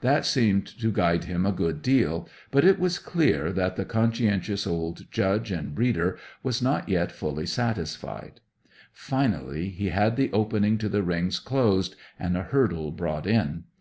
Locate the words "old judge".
4.66-5.52